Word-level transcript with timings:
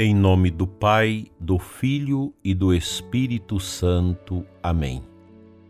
Em 0.00 0.14
nome 0.14 0.48
do 0.48 0.64
Pai, 0.64 1.26
do 1.40 1.58
Filho 1.58 2.32
e 2.44 2.54
do 2.54 2.72
Espírito 2.72 3.58
Santo. 3.58 4.46
Amém. 4.62 5.02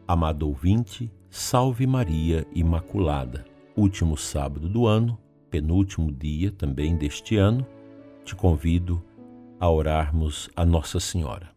Amado 0.07 0.47
ouvinte, 0.47 1.11
salve 1.31 1.87
Maria 1.87 2.47
Imaculada. 2.55 3.47
Último 3.75 4.19
sábado 4.19 4.69
do 4.69 4.87
ano, 4.87 5.19
penúltimo 5.49 6.13
dia 6.13 6.53
também 6.53 6.95
deste 6.95 7.39
ano, 7.39 7.67
te 8.23 8.37
convido 8.37 9.03
a 9.59 9.71
orarmos 9.71 10.51
a 10.55 10.63
Nossa 10.63 11.01
Senhora. 11.01 11.49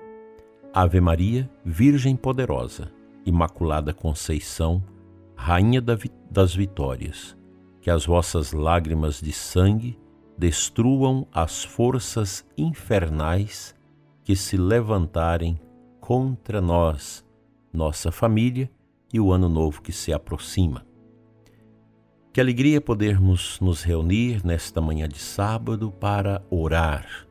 Ave 0.74 1.02
Maria, 1.02 1.52
Virgem 1.66 2.16
poderosa, 2.16 2.90
Imaculada 3.26 3.94
Conceição, 3.94 4.82
Rainha 5.36 5.84
das 6.32 6.56
Vitórias, 6.56 7.36
que 7.82 7.90
as 7.90 8.06
vossas 8.06 8.54
lágrimas 8.54 9.20
de 9.20 9.34
sangue 9.34 10.00
destruam 10.42 11.28
as 11.32 11.64
forças 11.64 12.44
infernais 12.58 13.76
que 14.24 14.36
se 14.36 14.58
levantarem 14.58 15.60
contra 16.00 16.60
nós, 16.60 17.24
nossa 17.72 18.12
família 18.12 18.68
e 19.14 19.20
o 19.20 19.32
ano 19.32 19.48
novo 19.48 19.84
que 19.84 19.92
se 19.92 20.12
aproxima. 20.12 20.84
Que 22.34 22.42
alegria 22.42 22.82
podermos 22.82 23.60
nos 23.60 23.84
reunir 23.84 24.44
nesta 24.44 24.82
manhã 24.82 25.08
de 25.08 25.20
sábado 25.20 25.92
para 25.92 26.44
orar. 26.50 27.28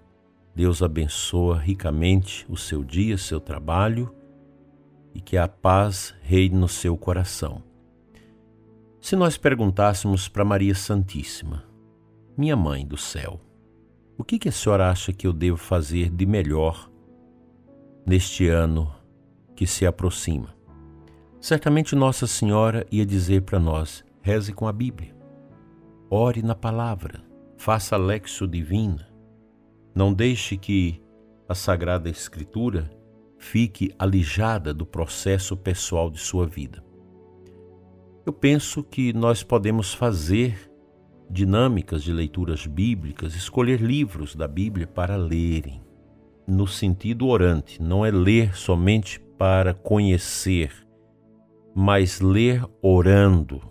Deus 0.55 0.81
abençoa 0.81 1.59
ricamente 1.59 2.47
o 2.49 2.57
seu 2.57 2.85
dia, 2.85 3.19
seu 3.19 3.41
trabalho 3.41 4.15
e 5.13 5.21
que 5.21 5.37
a 5.37 5.49
paz 5.49 6.15
reine 6.23 6.55
no 6.55 6.69
seu 6.69 6.97
coração. 6.97 7.61
Se 9.01 9.17
nós 9.17 9.37
perguntássemos 9.37 10.29
para 10.29 10.45
Maria 10.45 10.77
Santíssima, 10.77 11.70
minha 12.41 12.57
mãe 12.57 12.87
do 12.87 12.97
céu, 12.97 13.39
o 14.17 14.25
que, 14.25 14.39
que 14.39 14.49
a 14.49 14.53
senhora 14.53 14.89
acha 14.91 15.13
que 15.13 15.27
eu 15.27 15.33
devo 15.33 15.59
fazer 15.59 16.09
de 16.09 16.25
melhor 16.25 16.91
neste 18.07 18.49
ano 18.49 18.91
que 19.55 19.67
se 19.67 19.85
aproxima? 19.85 20.49
Certamente 21.39 21.95
Nossa 21.95 22.27
Senhora 22.27 22.87
ia 22.91 23.05
dizer 23.05 23.43
para 23.43 23.59
nós: 23.59 24.03
reze 24.23 24.55
com 24.55 24.67
a 24.67 24.73
Bíblia, 24.73 25.15
ore 26.09 26.43
na 26.43 26.55
palavra, 26.55 27.23
faça 27.59 27.95
lexo 27.99 28.49
divina, 28.49 29.07
não 29.95 30.11
deixe 30.11 30.57
que 30.57 30.99
a 31.47 31.55
Sagrada 31.55 32.09
Escritura 32.09 32.91
fique 33.37 33.95
alijada 33.99 34.73
do 34.73 34.87
processo 34.87 35.55
pessoal 35.59 36.09
de 36.11 36.19
sua 36.19 36.47
vida. 36.47 36.83
Eu 38.25 38.33
penso 38.33 38.83
que 38.83 39.13
nós 39.13 39.43
podemos 39.43 39.93
fazer 39.93 40.70
dinâmicas 41.31 42.03
de 42.03 42.13
leituras 42.13 42.67
bíblicas, 42.67 43.37
escolher 43.37 43.81
livros 43.81 44.35
da 44.35 44.49
Bíblia 44.49 44.87
para 44.87 45.17
lerem, 45.17 45.81
no 46.47 46.67
sentido 46.67 47.29
orante, 47.29 47.81
não 47.81 48.05
é 48.05 48.11
ler 48.11 48.57
somente 48.57 49.21
para 49.39 49.73
conhecer, 49.73 50.73
mas 51.73 52.21
ler 52.21 52.65
orando. 52.83 53.63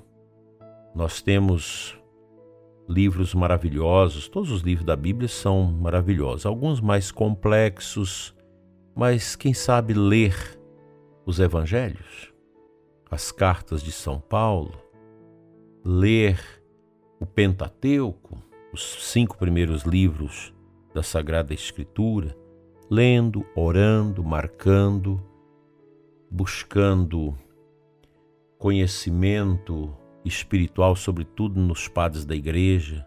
Nós 0.96 1.22
temos 1.22 2.00
livros 2.88 3.36
maravilhosos, 3.36 4.30
todos 4.30 4.50
os 4.52 4.62
livros 4.62 4.86
da 4.86 4.96
Bíblia 4.96 5.28
são 5.28 5.64
maravilhosos, 5.64 6.46
alguns 6.46 6.80
mais 6.80 7.12
complexos, 7.12 8.34
mas 8.96 9.36
quem 9.36 9.54
sabe 9.54 9.94
ler 9.94 10.34
os 11.26 11.40
evangelhos, 11.40 12.34
as 13.12 13.32
cartas 13.34 13.84
de 13.84 13.92
São 13.92 14.20
Paulo, 14.20 14.82
ler 15.84 16.59
o 17.20 17.26
Pentateuco, 17.26 18.42
os 18.72 19.12
cinco 19.12 19.38
primeiros 19.38 19.84
livros 19.84 20.54
da 20.94 21.04
Sagrada 21.04 21.54
Escritura, 21.54 22.36
lendo, 22.90 23.46
orando, 23.56 24.24
marcando, 24.24 25.22
buscando 26.32 27.38
conhecimento 28.58 29.96
espiritual, 30.24 30.96
sobretudo 30.96 31.60
nos 31.60 31.88
padres 31.88 32.26
da 32.26 32.36
igreja, 32.36 33.06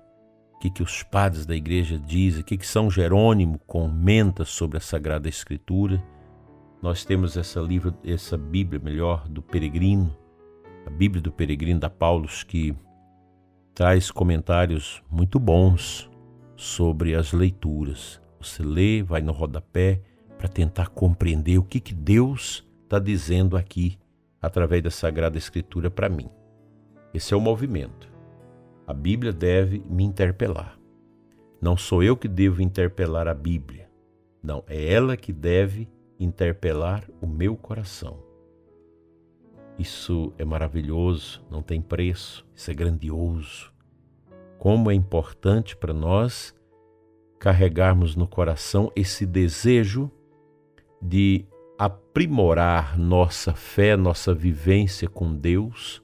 o 0.54 0.58
que, 0.58 0.70
que 0.70 0.82
os 0.82 1.02
padres 1.02 1.44
da 1.44 1.56
igreja 1.56 1.98
dizem, 1.98 2.42
o 2.42 2.44
que, 2.44 2.56
que 2.56 2.66
São 2.66 2.90
Jerônimo 2.90 3.58
comenta 3.66 4.44
sobre 4.44 4.78
a 4.78 4.80
Sagrada 4.80 5.28
Escritura. 5.28 6.02
Nós 6.80 7.04
temos 7.04 7.36
essa, 7.36 7.60
livro, 7.60 7.94
essa 8.04 8.36
Bíblia, 8.36 8.80
melhor, 8.82 9.28
do 9.28 9.42
peregrino, 9.42 10.16
a 10.86 10.90
Bíblia 10.90 11.22
do 11.22 11.32
peregrino 11.32 11.80
da 11.80 11.90
Paulus, 11.90 12.42
que 12.42 12.74
traz 13.74 14.10
comentários 14.10 15.02
muito 15.10 15.38
bons 15.38 16.10
sobre 16.56 17.14
as 17.14 17.32
leituras. 17.32 18.20
Você 18.40 18.62
lê, 18.62 19.02
vai 19.02 19.22
no 19.22 19.32
rodapé 19.32 20.00
para 20.36 20.48
tentar 20.48 20.88
compreender 20.88 21.58
o 21.58 21.62
que, 21.62 21.80
que 21.80 21.94
Deus 21.94 22.66
está 22.84 22.98
dizendo 22.98 23.56
aqui 23.56 23.98
através 24.40 24.82
da 24.82 24.90
Sagrada 24.90 25.38
Escritura 25.38 25.90
para 25.90 26.08
mim. 26.08 26.28
Esse 27.14 27.32
é 27.32 27.36
o 27.36 27.40
movimento. 27.40 28.10
A 28.86 28.92
Bíblia 28.92 29.32
deve 29.32 29.82
me 29.88 30.04
interpelar. 30.04 30.78
Não 31.60 31.76
sou 31.76 32.02
eu 32.02 32.16
que 32.16 32.26
devo 32.28 32.60
interpelar 32.60 33.28
a 33.28 33.34
Bíblia. 33.34 33.88
Não, 34.42 34.64
é 34.66 34.92
ela 34.92 35.16
que 35.16 35.32
deve 35.32 35.88
interpelar 36.18 37.04
o 37.20 37.26
meu 37.26 37.56
coração. 37.56 38.18
Isso 39.78 40.32
é 40.38 40.44
maravilhoso, 40.44 41.42
não 41.50 41.62
tem 41.62 41.80
preço, 41.80 42.46
isso 42.54 42.70
é 42.70 42.74
grandioso. 42.74 43.72
Como 44.58 44.90
é 44.90 44.94
importante 44.94 45.76
para 45.76 45.92
nós 45.92 46.54
carregarmos 47.38 48.14
no 48.14 48.28
coração 48.28 48.92
esse 48.94 49.26
desejo 49.26 50.10
de 51.00 51.44
aprimorar 51.76 52.96
nossa 52.96 53.54
fé, 53.54 53.96
nossa 53.96 54.32
vivência 54.32 55.08
com 55.08 55.34
Deus 55.34 56.00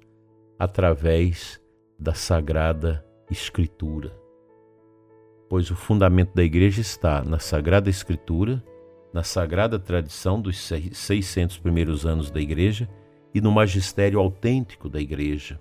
através 0.59 1.61
da 1.97 2.15
Sagrada 2.15 3.05
Escritura. 3.31 4.13
Pois 5.49 5.71
o 5.71 5.77
fundamento 5.77 6.35
da 6.35 6.43
igreja 6.43 6.81
está 6.81 7.23
na 7.23 7.39
Sagrada 7.39 7.89
Escritura, 7.89 8.63
na 9.13 9.23
sagrada 9.23 9.79
tradição 9.79 10.41
dos 10.41 10.59
600 10.59 11.59
primeiros 11.59 12.05
anos 12.05 12.31
da 12.31 12.41
igreja 12.41 12.89
e 13.35 13.41
no 13.41 13.51
magistério 13.51 14.19
autêntico 14.19 14.89
da 14.89 15.01
Igreja. 15.01 15.61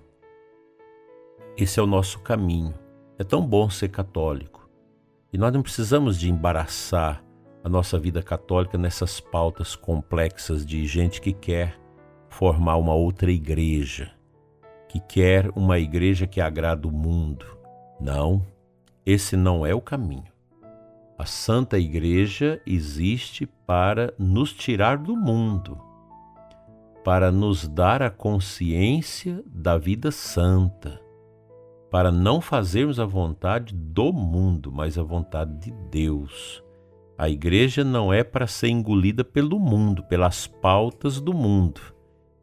Esse 1.57 1.79
é 1.79 1.83
o 1.83 1.87
nosso 1.87 2.19
caminho. 2.19 2.73
É 3.17 3.23
tão 3.23 3.45
bom 3.45 3.69
ser 3.69 3.89
católico. 3.89 4.69
E 5.33 5.37
nós 5.37 5.51
não 5.51 5.61
precisamos 5.61 6.19
de 6.19 6.29
embaraçar 6.29 7.23
a 7.63 7.69
nossa 7.69 7.99
vida 7.99 8.21
católica 8.21 8.77
nessas 8.77 9.19
pautas 9.19 9.75
complexas 9.75 10.65
de 10.65 10.85
gente 10.85 11.19
que 11.19 11.33
quer 11.33 11.77
formar 12.29 12.77
uma 12.77 12.93
outra 12.93 13.31
igreja, 13.31 14.11
que 14.87 14.99
quer 14.99 15.49
uma 15.55 15.79
igreja 15.79 16.27
que 16.27 16.39
agrada 16.39 16.87
o 16.87 16.91
mundo. 16.91 17.45
Não, 17.99 18.45
esse 19.05 19.35
não 19.35 19.65
é 19.65 19.73
o 19.73 19.81
caminho. 19.81 20.31
A 21.17 21.25
Santa 21.25 21.79
Igreja 21.79 22.61
existe 22.63 23.47
para 23.65 24.13
nos 24.19 24.53
tirar 24.53 24.99
do 24.99 25.17
mundo 25.17 25.86
para 27.07 27.31
nos 27.31 27.65
dar 27.65 28.03
a 28.03 28.09
consciência 28.09 29.41
da 29.45 29.77
vida 29.77 30.11
santa, 30.11 31.01
para 31.89 32.11
não 32.11 32.41
fazermos 32.41 32.99
a 32.99 33.05
vontade 33.05 33.73
do 33.73 34.11
mundo, 34.11 34.73
mas 34.73 34.97
a 34.97 35.03
vontade 35.03 35.57
de 35.57 35.71
Deus. 35.89 36.61
A 37.17 37.29
igreja 37.29 37.81
não 37.81 38.11
é 38.11 38.25
para 38.25 38.45
ser 38.45 38.67
engolida 38.67 39.23
pelo 39.23 39.57
mundo, 39.57 40.03
pelas 40.03 40.47
pautas 40.47 41.21
do 41.21 41.33
mundo, 41.33 41.79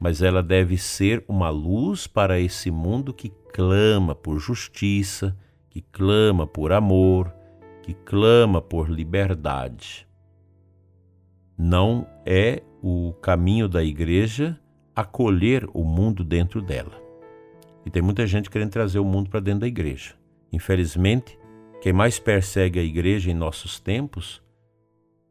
mas 0.01 0.23
ela 0.23 0.43
deve 0.43 0.79
ser 0.79 1.23
uma 1.29 1.51
luz 1.51 2.07
para 2.07 2.41
esse 2.41 2.71
mundo 2.71 3.13
que 3.13 3.31
clama 3.53 4.15
por 4.15 4.39
justiça, 4.39 5.37
que 5.69 5.83
clama 5.83 6.47
por 6.47 6.73
amor, 6.73 7.31
que 7.83 7.93
clama 7.93 8.63
por 8.63 8.89
liberdade. 8.89 10.09
Não 11.55 12.07
é 12.25 12.63
o 12.87 13.15
caminho 13.15 13.67
da 13.67 13.83
igreja 13.83 14.61
acolher 14.95 15.67
o 15.73 15.83
mundo 15.83 16.23
dentro 16.23 16.61
dela. 16.61 17.03
E 17.83 17.89
tem 17.89 18.03
muita 18.03 18.27
gente 18.27 18.51
querendo 18.51 18.73
trazer 18.73 18.99
o 18.99 19.05
mundo 19.07 19.31
para 19.31 19.41
dentro 19.41 19.61
da 19.61 19.67
igreja. 19.67 20.15
Infelizmente, 20.53 21.39
quem 21.81 21.95
mais 21.95 22.19
persegue 22.19 22.79
a 22.79 22.83
igreja 22.83 23.31
em 23.31 23.35
nossos 23.35 23.81
tempos 23.81 24.43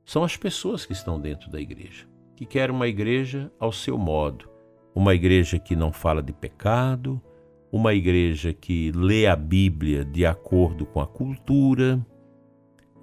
são 0.04 0.24
as 0.24 0.36
pessoas 0.36 0.84
que 0.84 0.94
estão 0.94 1.22
dentro 1.22 1.52
da 1.52 1.62
igreja, 1.62 2.08
que 2.36 2.44
querem 2.44 2.76
uma 2.76 2.88
igreja 2.88 3.52
ao 3.60 3.72
seu 3.72 4.00
modo, 4.00 4.50
uma 4.96 5.14
igreja 5.14 5.60
que 5.60 5.76
não 5.76 5.94
fala 5.94 6.24
de 6.24 6.34
pecado, 6.34 7.22
uma 7.72 7.94
igreja 7.94 8.52
que 8.52 8.92
lê 8.94 9.28
a 9.28 9.36
Bíblia 9.36 10.04
de 10.04 10.26
acordo 10.26 10.88
com 10.88 11.00
a 11.00 11.06
cultura. 11.06 12.04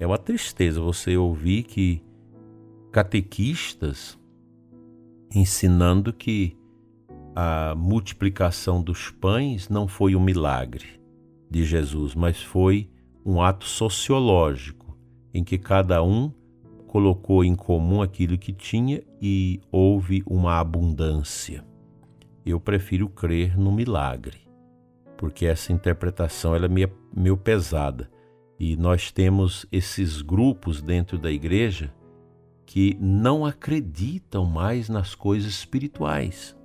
É 0.00 0.04
uma 0.04 0.18
tristeza 0.18 0.80
você 0.80 1.16
ouvir 1.16 1.62
que 1.62 2.02
catequistas 2.90 4.18
ensinando 5.34 6.12
que 6.12 6.56
a 7.34 7.74
multiplicação 7.76 8.82
dos 8.82 9.10
pães 9.10 9.68
não 9.68 9.86
foi 9.86 10.16
um 10.16 10.20
milagre 10.20 11.00
de 11.48 11.64
Jesus, 11.64 12.14
mas 12.14 12.42
foi 12.42 12.90
um 13.24 13.40
ato 13.40 13.64
sociológico 13.64 14.96
em 15.32 15.44
que 15.44 15.58
cada 15.58 16.02
um 16.02 16.32
colocou 16.86 17.44
em 17.44 17.54
comum 17.54 18.02
aquilo 18.02 18.36
que 18.36 18.52
tinha 18.52 19.02
e 19.22 19.60
houve 19.70 20.22
uma 20.26 20.58
abundância. 20.58 21.64
Eu 22.44 22.58
prefiro 22.58 23.08
crer 23.08 23.56
no 23.56 23.70
milagre, 23.70 24.38
porque 25.16 25.46
essa 25.46 25.72
interpretação 25.72 26.54
ela 26.54 26.64
é 26.64 26.68
meio, 26.68 26.90
meio 27.14 27.36
pesada. 27.36 28.10
E 28.58 28.76
nós 28.76 29.12
temos 29.12 29.64
esses 29.70 30.20
grupos 30.20 30.82
dentro 30.82 31.16
da 31.16 31.30
igreja 31.30 31.94
que 32.70 32.96
não 33.00 33.44
acreditam 33.44 34.44
mais 34.44 34.88
nas 34.88 35.12
coisas 35.12 35.50
espirituais, 35.50 36.56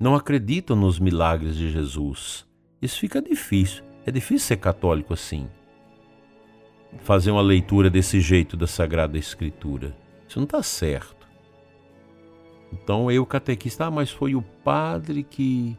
não 0.00 0.16
acreditam 0.16 0.74
nos 0.74 0.98
milagres 0.98 1.54
de 1.54 1.70
Jesus. 1.70 2.44
Isso 2.82 2.98
fica 2.98 3.22
difícil. 3.22 3.84
É 4.04 4.10
difícil 4.10 4.48
ser 4.48 4.56
católico 4.56 5.14
assim 5.14 5.48
fazer 6.98 7.30
uma 7.30 7.40
leitura 7.40 7.88
desse 7.88 8.20
jeito 8.20 8.56
da 8.56 8.66
Sagrada 8.66 9.16
Escritura. 9.16 9.96
Isso 10.28 10.40
não 10.40 10.44
está 10.44 10.60
certo. 10.60 11.24
Então 12.72 13.08
eu, 13.08 13.24
catequista, 13.24 13.86
ah, 13.86 13.92
mas 13.92 14.10
foi 14.10 14.34
o 14.34 14.42
padre 14.42 15.22
que 15.22 15.78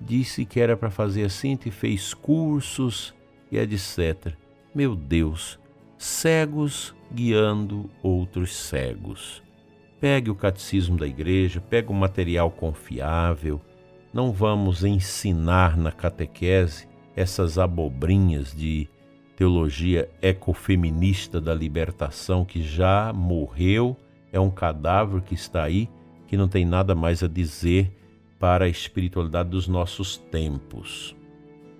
disse 0.00 0.44
que 0.44 0.58
era 0.58 0.76
para 0.76 0.90
fazer 0.90 1.22
assim, 1.22 1.56
que 1.56 1.70
fez 1.70 2.12
cursos 2.12 3.14
e 3.52 3.56
etc. 3.56 4.34
Meu 4.74 4.96
Deus, 4.96 5.60
cegos 5.96 6.92
guiando 7.12 7.90
outros 8.02 8.54
cegos. 8.54 9.42
Pegue 10.00 10.30
o 10.30 10.34
catecismo 10.34 10.96
da 10.96 11.06
igreja, 11.06 11.60
pegue 11.60 11.92
um 11.92 11.96
material 11.96 12.50
confiável. 12.50 13.60
Não 14.12 14.32
vamos 14.32 14.84
ensinar 14.84 15.76
na 15.76 15.92
catequese 15.92 16.88
essas 17.14 17.58
abobrinhas 17.58 18.52
de 18.52 18.88
teologia 19.36 20.10
ecofeminista 20.20 21.40
da 21.40 21.54
libertação 21.54 22.44
que 22.44 22.62
já 22.62 23.12
morreu, 23.12 23.96
é 24.32 24.40
um 24.40 24.50
cadáver 24.50 25.22
que 25.22 25.34
está 25.34 25.64
aí, 25.64 25.88
que 26.26 26.36
não 26.36 26.48
tem 26.48 26.64
nada 26.64 26.94
mais 26.94 27.22
a 27.22 27.28
dizer 27.28 27.90
para 28.38 28.64
a 28.64 28.68
espiritualidade 28.68 29.50
dos 29.50 29.68
nossos 29.68 30.16
tempos. 30.16 31.14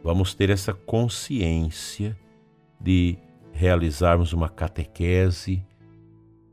Vamos 0.03 0.35
ter 0.35 0.51
essa 0.51 0.73
consciência 0.73 2.17
de 2.81 3.17
realizarmos 3.53 4.33
uma 4.33 4.49
catequese 4.49 5.65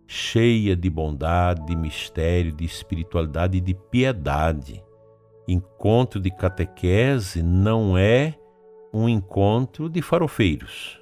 cheia 0.05 0.75
de 0.75 0.89
bondade, 0.89 1.65
de 1.65 1.75
mistério, 1.75 2.51
de 2.51 2.65
espiritualidade 2.65 3.57
e 3.57 3.61
de 3.61 3.73
piedade. 3.73 4.83
Encontro 5.47 6.19
de 6.19 6.31
catequese 6.31 7.41
não 7.43 7.97
é 7.97 8.35
um 8.93 9.07
encontro 9.07 9.87
de 9.87 10.01
farofeiros 10.01 10.99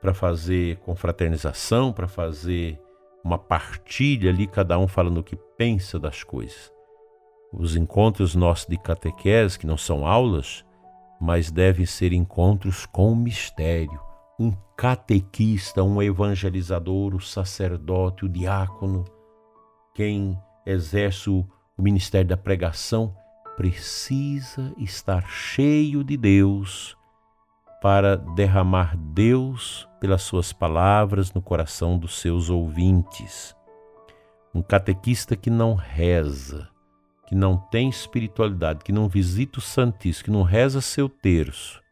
para 0.00 0.12
fazer 0.12 0.76
confraternização, 0.78 1.92
para 1.92 2.06
fazer 2.08 2.80
uma 3.24 3.38
partilha 3.38 4.30
ali, 4.30 4.46
cada 4.46 4.78
um 4.78 4.86
falando 4.86 5.18
o 5.18 5.24
que 5.24 5.36
pensa 5.56 5.98
das 5.98 6.22
coisas. 6.22 6.72
Os 7.52 7.74
encontros 7.74 8.34
nossos 8.34 8.66
de 8.66 8.76
catequese, 8.76 9.58
que 9.58 9.66
não 9.66 9.76
são 9.76 10.06
aulas, 10.06 10.64
mas 11.20 11.50
devem 11.50 11.86
ser 11.86 12.12
encontros 12.12 12.86
com 12.86 13.14
mistério. 13.16 14.05
Um 14.38 14.52
catequista, 14.76 15.82
um 15.82 16.02
evangelizador, 16.02 17.14
o 17.14 17.20
sacerdote, 17.20 18.26
o 18.26 18.28
diácono, 18.28 19.04
quem 19.94 20.38
exerce 20.66 21.30
o 21.30 21.46
ministério 21.78 22.28
da 22.28 22.36
pregação, 22.36 23.16
precisa 23.56 24.74
estar 24.76 25.26
cheio 25.26 26.04
de 26.04 26.18
Deus 26.18 26.94
para 27.80 28.16
derramar 28.16 28.94
Deus 28.96 29.88
pelas 29.98 30.20
suas 30.22 30.52
palavras 30.52 31.32
no 31.32 31.40
coração 31.40 31.98
dos 31.98 32.18
seus 32.20 32.50
ouvintes. 32.50 33.56
Um 34.54 34.60
catequista 34.60 35.34
que 35.34 35.48
não 35.48 35.74
reza, 35.74 36.68
que 37.26 37.34
não 37.34 37.56
tem 37.56 37.88
espiritualidade, 37.88 38.84
que 38.84 38.92
não 38.92 39.08
visita 39.08 39.58
o 39.58 39.62
Santíssimo, 39.62 40.24
que 40.24 40.30
não 40.30 40.42
reza 40.42 40.82
seu 40.82 41.08
terço. 41.08 41.82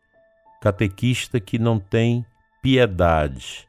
Catequista 0.60 1.40
que 1.40 1.58
não 1.58 1.78
tem 1.78 2.24
piedade, 2.64 3.68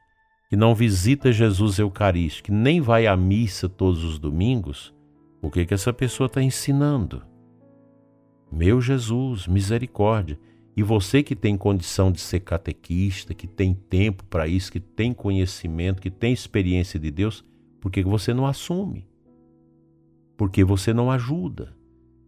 que 0.49 0.55
não 0.55 0.73
visita 0.73 1.29
Jesus 1.29 1.79
Eucarístico, 1.79 2.45
que 2.45 2.51
nem 2.53 2.79
vai 2.79 3.07
à 3.07 3.17
missa 3.17 3.67
todos 3.67 4.05
os 4.05 4.17
domingos, 4.17 4.95
o 5.41 5.51
que, 5.51 5.65
que 5.65 5.73
essa 5.73 5.91
pessoa 5.91 6.27
está 6.27 6.41
ensinando? 6.41 7.21
Meu 8.49 8.79
Jesus, 8.79 9.47
misericórdia. 9.47 10.39
E 10.77 10.81
você 10.81 11.21
que 11.21 11.35
tem 11.35 11.57
condição 11.57 12.09
de 12.09 12.21
ser 12.21 12.39
catequista, 12.39 13.33
que 13.33 13.47
tem 13.47 13.73
tempo 13.73 14.23
para 14.29 14.47
isso, 14.47 14.71
que 14.71 14.79
tem 14.79 15.13
conhecimento, 15.13 16.01
que 16.01 16.09
tem 16.09 16.31
experiência 16.31 16.97
de 16.97 17.11
Deus, 17.11 17.43
por 17.81 17.91
que 17.91 18.01
você 18.01 18.33
não 18.33 18.47
assume? 18.47 19.05
Porque 20.37 20.63
você 20.63 20.93
não 20.93 21.11
ajuda. 21.11 21.75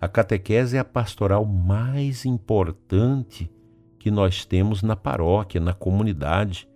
A 0.01 0.09
catequese 0.09 0.75
é 0.75 0.81
a 0.81 0.85
pastoral 0.85 1.45
mais 1.45 2.25
importante 2.25 3.49
que 4.07 4.11
nós 4.11 4.45
temos 4.45 4.81
na 4.81 4.95
paróquia, 4.95 5.59
na 5.59 5.73
comunidade. 5.73 6.67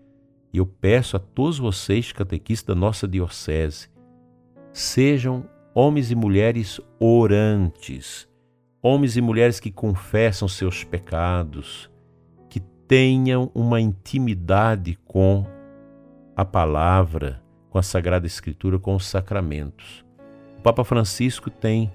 E 0.53 0.57
eu 0.57 0.65
peço 0.65 1.15
a 1.15 1.19
todos 1.19 1.57
vocês, 1.57 2.11
catequistas 2.11 2.75
da 2.75 2.79
nossa 2.79 3.07
diocese, 3.07 3.89
sejam 4.73 5.45
homens 5.73 6.11
e 6.11 6.15
mulheres 6.15 6.81
orantes 6.99 8.29
homens 8.81 9.15
e 9.15 9.21
mulheres 9.21 9.59
que 9.59 9.71
confessam 9.71 10.47
seus 10.47 10.83
pecados, 10.83 11.89
que 12.49 12.59
tenham 12.59 13.51
uma 13.53 13.79
intimidade 13.79 14.97
com 15.05 15.45
a 16.35 16.43
palavra, 16.43 17.43
com 17.69 17.77
a 17.77 17.83
Sagrada 17.83 18.25
Escritura, 18.25 18.79
com 18.79 18.95
os 18.95 19.05
sacramentos. 19.05 20.03
O 20.57 20.61
Papa 20.63 20.83
Francisco 20.83 21.49
tem 21.51 21.91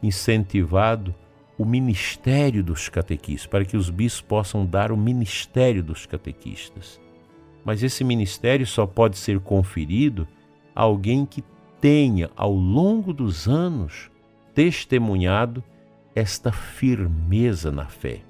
incentivado 0.00 1.14
o 1.60 1.64
ministério 1.66 2.64
dos 2.64 2.88
catequistas, 2.88 3.46
para 3.46 3.66
que 3.66 3.76
os 3.76 3.90
bispos 3.90 4.22
possam 4.22 4.64
dar 4.64 4.90
o 4.90 4.96
ministério 4.96 5.84
dos 5.84 6.06
catequistas. 6.06 6.98
Mas 7.62 7.82
esse 7.82 8.02
ministério 8.02 8.66
só 8.66 8.86
pode 8.86 9.18
ser 9.18 9.38
conferido 9.40 10.26
a 10.74 10.80
alguém 10.80 11.26
que 11.26 11.44
tenha, 11.78 12.30
ao 12.34 12.50
longo 12.50 13.12
dos 13.12 13.46
anos, 13.46 14.10
testemunhado 14.54 15.62
esta 16.14 16.50
firmeza 16.50 17.70
na 17.70 17.84
fé, 17.84 18.22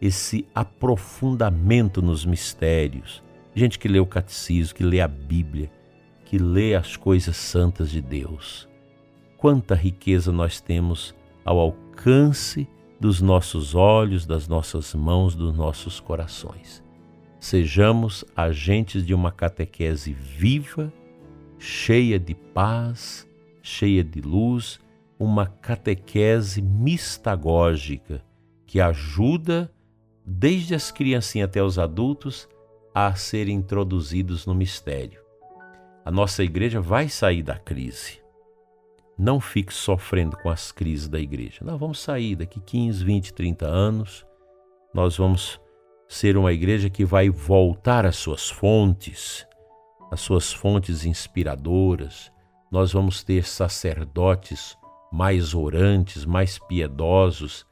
esse 0.00 0.46
aprofundamento 0.54 2.00
nos 2.00 2.24
mistérios. 2.24 3.22
Gente 3.54 3.78
que 3.78 3.86
lê 3.86 4.00
o 4.00 4.06
catecismo, 4.06 4.76
que 4.76 4.82
lê 4.82 5.02
a 5.02 5.06
Bíblia, 5.08 5.70
que 6.24 6.38
lê 6.38 6.74
as 6.74 6.96
coisas 6.96 7.36
santas 7.36 7.90
de 7.90 8.00
Deus. 8.00 8.66
Quanta 9.36 9.74
riqueza 9.74 10.32
nós 10.32 10.58
temos 10.58 11.14
ao 11.44 11.58
alcance 11.58 11.82
dos 13.00 13.20
nossos 13.20 13.74
olhos, 13.74 14.26
das 14.26 14.48
nossas 14.48 14.94
mãos, 14.94 15.34
dos 15.34 15.54
nossos 15.54 16.00
corações. 16.00 16.82
Sejamos 17.38 18.24
agentes 18.36 19.04
de 19.04 19.12
uma 19.12 19.30
catequese 19.30 20.12
viva, 20.12 20.92
cheia 21.58 22.18
de 22.18 22.34
paz, 22.34 23.28
cheia 23.62 24.02
de 24.02 24.20
luz 24.20 24.80
uma 25.18 25.46
catequese 25.46 26.60
mistagógica 26.60 28.24
que 28.66 28.80
ajuda 28.80 29.72
desde 30.26 30.74
as 30.74 30.90
criancinhas 30.90 31.48
até 31.48 31.62
os 31.62 31.78
adultos 31.78 32.48
a 32.94 33.14
serem 33.14 33.56
introduzidos 33.56 34.46
no 34.46 34.54
mistério. 34.54 35.20
A 36.04 36.10
nossa 36.10 36.42
igreja 36.42 36.80
vai 36.80 37.08
sair 37.08 37.42
da 37.42 37.56
crise. 37.56 38.21
Não 39.18 39.40
fique 39.40 39.72
sofrendo 39.72 40.36
com 40.36 40.48
as 40.48 40.72
crises 40.72 41.08
da 41.08 41.20
igreja. 41.20 41.60
Nós 41.62 41.78
vamos 41.78 42.00
sair 42.00 42.36
daqui 42.36 42.60
15, 42.60 43.04
20, 43.04 43.34
30 43.34 43.66
anos. 43.66 44.26
Nós 44.94 45.16
vamos 45.16 45.60
ser 46.08 46.36
uma 46.36 46.52
igreja 46.52 46.90
que 46.90 47.04
vai 47.04 47.30
voltar 47.30 48.04
às 48.04 48.16
suas 48.16 48.50
fontes, 48.50 49.46
às 50.10 50.20
suas 50.20 50.52
fontes 50.52 51.04
inspiradoras. 51.04 52.32
Nós 52.70 52.92
vamos 52.92 53.22
ter 53.22 53.44
sacerdotes 53.44 54.76
mais 55.12 55.54
orantes, 55.54 56.24
mais 56.24 56.58
piedosos, 56.58 57.66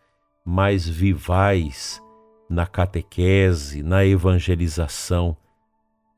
mais 0.44 0.86
vivais 0.86 2.02
na 2.48 2.66
catequese, 2.66 3.82
na 3.82 4.04
evangelização. 4.04 5.36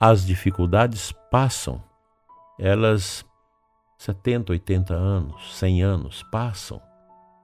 As 0.01 0.27
dificuldades 0.27 1.13
passam, 1.31 1.83
elas 2.59 3.25
70, 4.03 4.51
80 4.51 4.95
anos, 4.95 5.57
100 5.57 5.83
anos 5.85 6.25
passam. 6.25 6.83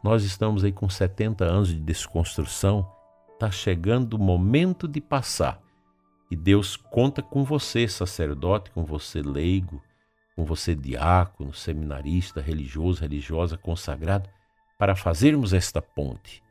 Nós 0.02 0.24
estamos 0.24 0.64
aí 0.64 0.72
com 0.72 0.88
70 0.88 1.44
anos 1.44 1.68
de 1.68 1.78
desconstrução, 1.78 2.84
está 3.32 3.48
chegando 3.48 4.14
o 4.14 4.18
momento 4.18 4.88
de 4.88 5.00
passar. 5.00 5.62
E 6.28 6.34
Deus 6.34 6.74
conta 6.74 7.22
com 7.22 7.44
você, 7.44 7.86
sacerdote, 7.86 8.72
com 8.72 8.84
você, 8.84 9.22
leigo, 9.22 9.80
com 10.34 10.44
você, 10.44 10.74
diácono, 10.74 11.54
seminarista, 11.54 12.40
religioso, 12.40 13.02
religiosa, 13.02 13.56
consagrado, 13.56 14.28
para 14.76 14.96
fazermos 14.96 15.52
esta 15.52 15.80
ponte, 15.80 16.42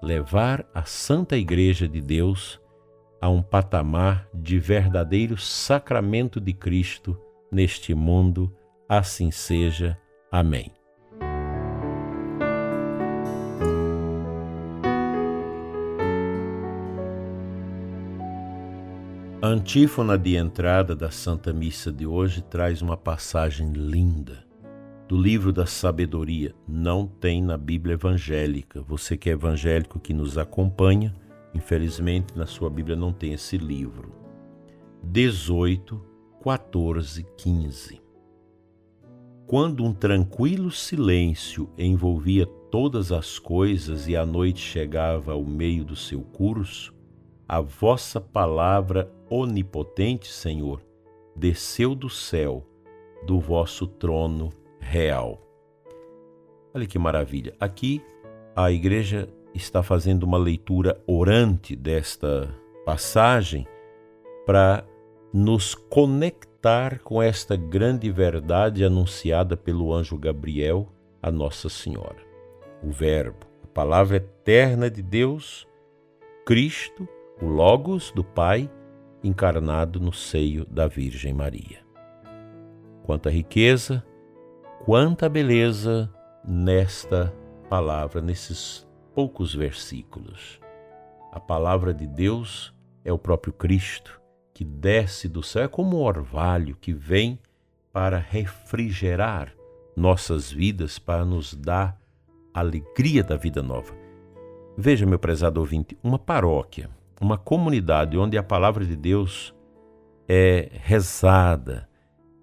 levar 0.00 0.64
a 0.72 0.84
Santa 0.84 1.36
Igreja 1.36 1.88
de 1.88 2.00
Deus 2.00 2.60
a 3.20 3.28
um 3.28 3.42
patamar 3.42 4.28
de 4.32 4.60
verdadeiro 4.60 5.36
sacramento 5.36 6.40
de 6.40 6.52
Cristo 6.52 7.20
neste 7.50 7.96
mundo. 7.96 8.54
Assim 8.92 9.30
seja. 9.30 9.96
Amém. 10.32 10.72
A 19.40 19.46
antífona 19.46 20.18
de 20.18 20.34
entrada 20.34 20.96
da 20.96 21.08
Santa 21.08 21.52
Missa 21.52 21.92
de 21.92 22.04
hoje 22.04 22.42
traz 22.42 22.82
uma 22.82 22.96
passagem 22.96 23.70
linda 23.72 24.44
do 25.06 25.16
livro 25.16 25.52
da 25.52 25.66
sabedoria. 25.66 26.52
Não 26.66 27.06
tem 27.06 27.40
na 27.40 27.56
Bíblia 27.56 27.92
evangélica. 27.94 28.82
Você 28.82 29.16
que 29.16 29.30
é 29.30 29.34
evangélico 29.34 30.00
que 30.00 30.12
nos 30.12 30.36
acompanha, 30.36 31.14
infelizmente 31.54 32.36
na 32.36 32.44
sua 32.44 32.68
Bíblia 32.68 32.96
não 32.96 33.12
tem 33.12 33.34
esse 33.34 33.56
livro. 33.56 34.12
18, 35.04 36.04
14, 36.42 37.24
15. 37.36 38.09
Quando 39.50 39.84
um 39.84 39.92
tranquilo 39.92 40.70
silêncio 40.70 41.68
envolvia 41.76 42.46
todas 42.46 43.10
as 43.10 43.36
coisas 43.36 44.06
e 44.06 44.16
a 44.16 44.24
noite 44.24 44.60
chegava 44.60 45.32
ao 45.32 45.44
meio 45.44 45.84
do 45.84 45.96
seu 45.96 46.20
curso, 46.20 46.94
a 47.48 47.60
vossa 47.60 48.20
palavra 48.20 49.12
onipotente, 49.28 50.28
Senhor, 50.28 50.80
desceu 51.34 51.96
do 51.96 52.08
céu, 52.08 52.64
do 53.26 53.40
vosso 53.40 53.88
trono 53.88 54.50
real. 54.78 55.42
Olha 56.72 56.86
que 56.86 56.96
maravilha. 56.96 57.52
Aqui 57.58 58.00
a 58.54 58.70
igreja 58.70 59.28
está 59.52 59.82
fazendo 59.82 60.22
uma 60.22 60.38
leitura 60.38 61.02
orante 61.08 61.74
desta 61.74 62.54
passagem 62.84 63.66
para 64.46 64.86
nos 65.34 65.74
conectar 65.74 66.49
com 67.02 67.22
esta 67.22 67.56
grande 67.56 68.10
verdade 68.10 68.84
anunciada 68.84 69.56
pelo 69.56 69.94
anjo 69.94 70.18
Gabriel 70.18 70.92
a 71.22 71.30
Nossa 71.30 71.70
Senhora. 71.70 72.18
O 72.82 72.90
Verbo, 72.90 73.46
a 73.64 73.66
palavra 73.66 74.18
eterna 74.18 74.90
de 74.90 75.02
Deus, 75.02 75.66
Cristo, 76.44 77.08
o 77.40 77.46
Logos 77.46 78.12
do 78.12 78.22
Pai, 78.22 78.70
encarnado 79.24 79.98
no 79.98 80.12
seio 80.12 80.66
da 80.66 80.86
Virgem 80.86 81.32
Maria. 81.32 81.78
Quanta 83.04 83.30
riqueza, 83.30 84.04
quanta 84.84 85.30
beleza 85.30 86.12
nesta 86.46 87.34
palavra, 87.70 88.20
nesses 88.20 88.86
poucos 89.14 89.54
versículos. 89.54 90.60
A 91.32 91.40
palavra 91.40 91.94
de 91.94 92.06
Deus 92.06 92.74
é 93.02 93.10
o 93.10 93.18
próprio 93.18 93.52
Cristo 93.52 94.19
que 94.60 94.64
desce 94.66 95.26
do 95.26 95.42
céu, 95.42 95.62
é 95.62 95.68
como 95.68 95.96
um 95.96 96.02
orvalho 96.02 96.76
que 96.78 96.92
vem 96.92 97.38
para 97.90 98.18
refrigerar 98.18 99.54
nossas 99.96 100.52
vidas, 100.52 100.98
para 100.98 101.24
nos 101.24 101.54
dar 101.54 101.98
alegria 102.52 103.24
da 103.24 103.38
vida 103.38 103.62
nova. 103.62 103.94
Veja, 104.76 105.06
meu 105.06 105.18
prezado 105.18 105.60
ouvinte, 105.60 105.96
uma 106.02 106.18
paróquia 106.18 106.90
uma 107.18 107.38
comunidade 107.38 108.18
onde 108.18 108.36
a 108.36 108.42
palavra 108.42 108.84
de 108.84 108.96
Deus 108.96 109.54
é 110.28 110.68
rezada, 110.72 111.88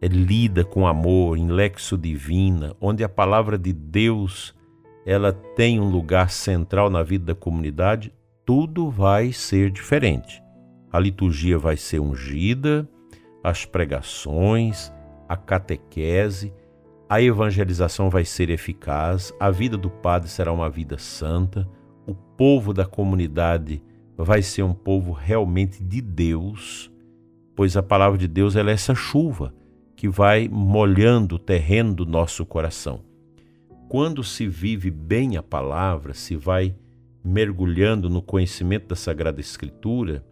é 0.01 0.07
lida 0.07 0.65
com 0.65 0.87
amor, 0.87 1.37
em 1.37 1.47
lexo 1.47 1.95
divina, 1.95 2.75
onde 2.81 3.03
a 3.03 3.09
palavra 3.09 3.59
de 3.59 3.73
Deus 3.73 4.55
ela 5.05 5.31
tem 5.31 5.79
um 5.79 5.89
lugar 5.89 6.31
central 6.31 6.89
na 6.89 7.03
vida 7.03 7.25
da 7.25 7.35
comunidade, 7.35 8.11
tudo 8.43 8.89
vai 8.89 9.31
ser 9.31 9.69
diferente. 9.69 10.46
A 10.97 10.99
liturgia 10.99 11.59
vai 11.59 11.77
ser 11.77 11.99
ungida, 11.99 12.89
as 13.43 13.65
pregações, 13.65 14.91
a 15.29 15.37
catequese, 15.37 16.51
a 17.07 17.21
evangelização 17.21 18.09
vai 18.09 18.25
ser 18.25 18.49
eficaz, 18.49 19.31
a 19.39 19.51
vida 19.51 19.77
do 19.77 19.91
padre 19.91 20.27
será 20.27 20.51
uma 20.51 20.71
vida 20.71 20.97
santa, 20.97 21.69
o 22.07 22.15
povo 22.15 22.73
da 22.73 22.83
comunidade 22.83 23.79
vai 24.17 24.41
ser 24.41 24.63
um 24.63 24.73
povo 24.73 25.11
realmente 25.11 25.83
de 25.83 26.01
Deus, 26.01 26.91
pois 27.55 27.77
a 27.77 27.83
palavra 27.83 28.17
de 28.17 28.27
Deus 28.27 28.55
é 28.55 28.67
essa 28.67 28.95
chuva 28.95 29.53
que 29.95 30.09
vai 30.09 30.49
molhando 30.51 31.35
o 31.35 31.39
terreno 31.39 31.93
do 31.93 32.07
nosso 32.07 32.43
coração. 32.43 33.01
Quando 33.87 34.23
se 34.23 34.47
vive 34.47 34.89
bem 34.89 35.37
a 35.37 35.43
palavra, 35.43 36.15
se 36.15 36.35
vai 36.35 36.75
mergulhando 37.23 38.09
no 38.09 38.19
conhecimento 38.19 38.87
da 38.87 38.95
Sagrada 38.95 39.39
Escritura, 39.39 40.25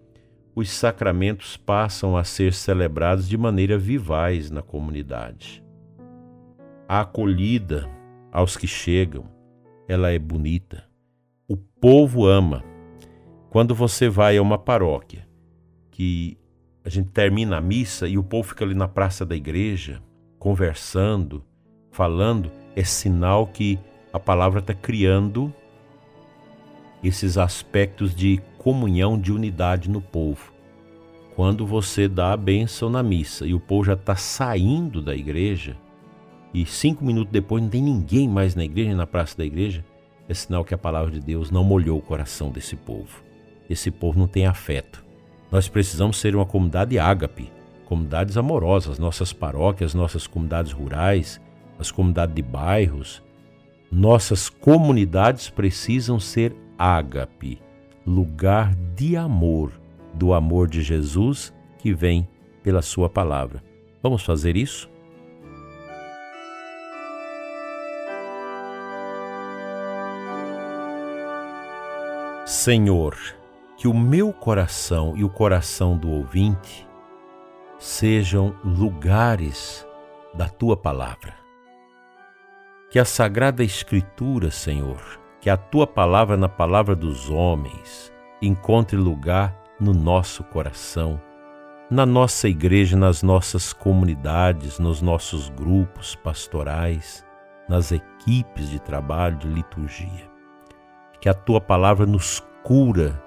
os 0.55 0.69
sacramentos 0.69 1.57
passam 1.57 2.15
a 2.15 2.23
ser 2.23 2.53
celebrados 2.53 3.27
de 3.27 3.37
maneira 3.37 3.77
vivaz 3.77 4.49
na 4.49 4.61
comunidade. 4.61 5.61
A 6.87 7.01
acolhida 7.01 7.89
aos 8.31 8.55
que 8.55 8.65
chegam, 8.65 9.25
ela 9.85 10.11
é 10.11 10.17
bonita. 10.17 10.85
O 11.45 11.57
povo 11.57 12.25
ama 12.25 12.63
quando 13.49 13.75
você 13.75 14.07
vai 14.07 14.37
a 14.37 14.41
uma 14.41 14.57
paróquia 14.57 15.27
que 15.91 16.37
a 16.85 16.89
gente 16.89 17.09
termina 17.09 17.57
a 17.57 17.61
missa 17.61 18.07
e 18.07 18.17
o 18.17 18.23
povo 18.23 18.49
fica 18.49 18.63
ali 18.63 18.75
na 18.75 18.87
praça 18.87 19.25
da 19.25 19.35
igreja, 19.35 20.01
conversando, 20.39 21.43
falando, 21.91 22.49
é 22.75 22.83
sinal 22.83 23.47
que 23.47 23.77
a 24.13 24.19
palavra 24.19 24.59
está 24.59 24.73
criando 24.73 25.53
esses 27.03 27.37
aspectos 27.37 28.15
de 28.15 28.41
comunhão, 28.65 29.17
de 29.17 29.31
unidade 29.31 29.89
no 29.89 30.01
povo. 30.01 30.51
Quando 31.37 31.65
você 31.65 32.09
dá 32.09 32.33
a 32.33 32.37
bênção 32.37 32.89
na 32.89 33.01
missa 33.01 33.47
e 33.47 33.53
o 33.53 33.59
povo 33.61 33.85
já 33.85 33.93
está 33.93 34.17
saindo 34.17 35.01
da 35.01 35.15
igreja, 35.15 35.77
e 36.53 36.65
cinco 36.65 37.05
minutos 37.05 37.31
depois 37.31 37.63
não 37.63 37.69
tem 37.69 37.81
ninguém 37.81 38.27
mais 38.27 38.55
na 38.55 38.65
igreja, 38.65 38.93
na 38.93 39.07
praça 39.07 39.37
da 39.37 39.45
igreja, 39.45 39.85
é 40.27 40.33
sinal 40.33 40.65
que 40.65 40.73
a 40.73 40.77
palavra 40.77 41.11
de 41.11 41.21
Deus 41.21 41.49
não 41.49 41.63
molhou 41.63 41.97
o 41.97 42.01
coração 42.01 42.51
desse 42.51 42.75
povo 42.75 43.23
esse 43.69 43.91
povo 43.91 44.19
não 44.19 44.27
tem 44.27 44.45
afeto. 44.45 45.03
Nós 45.51 45.67
precisamos 45.67 46.17
ser 46.17 46.35
uma 46.35 46.45
comunidade 46.45 46.97
ágape, 46.97 47.51
comunidades 47.85 48.37
amorosas, 48.37 48.99
nossas 48.99 49.31
paróquias, 49.31 49.93
nossas 49.93 50.27
comunidades 50.27 50.71
rurais, 50.71 51.41
as 51.79 51.91
comunidades 51.91 52.35
de 52.35 52.41
bairros. 52.41 53.21
Nossas 53.91 54.49
comunidades 54.49 55.49
precisam 55.49 56.19
ser 56.19 56.55
ágape, 56.77 57.61
lugar 58.05 58.75
de 58.95 59.17
amor, 59.17 59.71
do 60.13 60.33
amor 60.33 60.67
de 60.67 60.81
Jesus 60.81 61.53
que 61.77 61.93
vem 61.93 62.27
pela 62.61 62.81
Sua 62.81 63.09
palavra. 63.09 63.63
Vamos 64.01 64.23
fazer 64.23 64.55
isso? 64.55 64.89
Senhor, 72.45 73.17
que 73.75 73.87
o 73.87 73.93
meu 73.93 74.31
coração 74.31 75.17
e 75.17 75.23
o 75.23 75.29
coração 75.29 75.97
do 75.97 76.09
ouvinte 76.09 76.87
sejam 77.79 78.55
lugares 78.63 79.85
da 80.33 80.47
tua 80.47 80.77
palavra. 80.77 81.33
Que 82.89 82.99
a 82.99 83.05
Sagrada 83.05 83.63
Escritura, 83.63 84.51
Senhor, 84.51 85.19
que 85.45 85.49
a 85.51 85.55
tua 85.55 85.85
palavra 85.85 86.35
na 86.35 86.49
palavra 86.49 86.95
dos 86.95 87.29
homens 87.29 88.11
encontre 88.41 88.97
lugar 88.97 89.55
no 89.79 89.93
nosso 89.93 90.43
coração, 90.43 91.21
na 91.87 92.03
nossa 92.03 92.49
igreja, 92.49 92.97
nas 92.97 93.21
nossas 93.21 93.71
comunidades, 93.71 94.79
nos 94.79 95.03
nossos 95.03 95.49
grupos 95.49 96.15
pastorais, 96.15 97.23
nas 97.69 97.91
equipes 97.91 98.71
de 98.71 98.79
trabalho, 98.79 99.37
de 99.37 99.47
liturgia. 99.47 100.27
Que 101.21 101.29
a 101.29 101.33
tua 101.35 101.61
palavra 101.61 102.07
nos 102.07 102.43
cura 102.63 103.21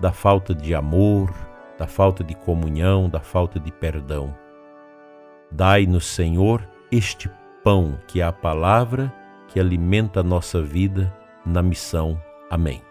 da 0.00 0.10
falta 0.10 0.52
de 0.52 0.74
amor, 0.74 1.32
da 1.78 1.86
falta 1.86 2.24
de 2.24 2.34
comunhão, 2.34 3.08
da 3.08 3.20
falta 3.20 3.60
de 3.60 3.70
perdão. 3.70 4.36
Dai-nos, 5.52 6.06
Senhor, 6.06 6.68
este 6.90 7.30
pão 7.62 7.96
que 8.08 8.20
é 8.20 8.24
a 8.24 8.32
palavra 8.32 9.14
que 9.46 9.60
alimenta 9.60 10.18
a 10.18 10.24
nossa 10.24 10.60
vida 10.60 11.19
na 11.44 11.62
missão. 11.62 12.20
Amém. 12.50 12.82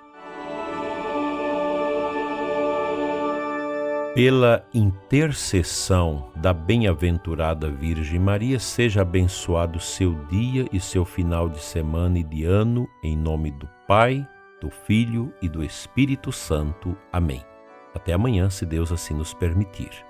Pela 4.15 4.65
intercessão 4.74 6.32
da 6.36 6.51
bem-aventurada 6.51 7.70
Virgem 7.70 8.20
Maria, 8.20 8.60
seja 8.60 9.01
abençoado 9.01 9.79
seu 9.79 10.13
dia 10.25 10.65
e 10.74 10.79
seu 10.79 11.06
final 11.06 11.48
de 11.48 11.60
semana 11.60 12.20
e 12.20 12.24
de 12.24 12.44
ano, 12.44 12.88
em 13.03 13.15
nome 13.15 13.51
do 13.51 13.70
Pai 13.88 14.27
do 14.60 14.70
Filho 14.70 15.34
e 15.41 15.50
do 15.50 15.63
Espírito 15.63 16.32
Santo. 16.32 16.96
Amém. 17.12 17.44
Até 17.94 18.13
amanhã, 18.13 18.50
se 18.50 18.65
Deus 18.65 18.91
assim 18.91 19.13
nos 19.13 19.34
permitir. 19.34 20.08